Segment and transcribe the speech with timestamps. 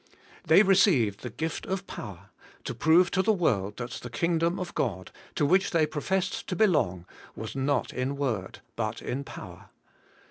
[0.43, 2.31] They re ceived the gift of power,
[2.63, 6.55] to prove to the world that the kingdom of God, to which they professed to
[6.55, 9.69] be long, was not in word but in power.